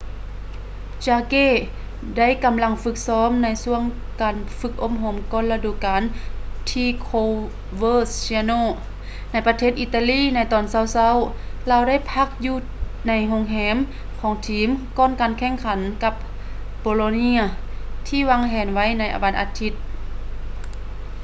[1.05, 1.67] ຈາເກ jarque
[2.17, 3.81] ໄດ້ກຳລັງຝຶກຊ້ອມໃນຊ່ວງ
[4.21, 6.03] ການຝຶກອົບຮົມກ່ອນລະດູການ
[6.69, 7.09] ທີ່ ໂຄ
[7.77, 7.93] ເວີ
[8.25, 11.71] ເຊຍໂນ່ coverciano ໃນປະເທດ ອິຕາລີ ໃນຕອນເຊົ້າໆ.
[11.71, 12.55] ລາວໄດ້ພັກຢູ່
[13.07, 13.77] ໃນໂຮງແຮມ
[14.21, 16.13] ຂອງທີມກ່ອນການແຂ່ງຂັນກັບ
[16.81, 17.41] ໂບໂລເນຍ bolonia
[18.07, 19.73] ທີ່ວາງແຜນໄວ້ໃນວັນອາທິດ